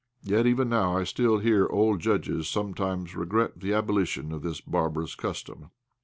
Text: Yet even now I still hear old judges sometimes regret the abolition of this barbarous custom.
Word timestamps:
Yet 0.23 0.47
even 0.47 0.67
now 0.67 0.97
I 0.97 1.03
still 1.03 1.37
hear 1.37 1.67
old 1.67 1.99
judges 1.99 2.47
sometimes 2.49 3.15
regret 3.15 3.59
the 3.59 3.73
abolition 3.75 4.31
of 4.31 4.41
this 4.41 4.59
barbarous 4.59 5.13
custom. 5.13 5.69